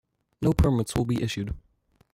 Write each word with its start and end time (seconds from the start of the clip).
No 0.41 0.51
permits 0.53 0.95
will 0.95 1.05
be 1.05 1.21
issued. 1.21 1.53